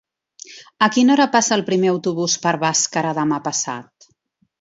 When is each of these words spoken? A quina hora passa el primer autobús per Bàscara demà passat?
A 0.85 0.87
quina 0.95 1.11
hora 1.15 1.27
passa 1.35 1.53
el 1.57 1.63
primer 1.67 1.91
autobús 1.91 2.37
per 2.47 2.53
Bàscara 2.65 3.13
demà 3.19 3.39
passat? 3.49 4.09